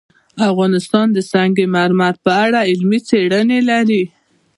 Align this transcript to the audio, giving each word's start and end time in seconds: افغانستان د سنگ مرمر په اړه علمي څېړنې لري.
افغانستان 0.51 1.07
د 1.13 1.17
سنگ 1.31 1.57
مرمر 1.75 2.13
په 2.25 2.31
اړه 2.45 2.59
علمي 2.69 2.99
څېړنې 3.07 3.59
لري. 3.69 4.03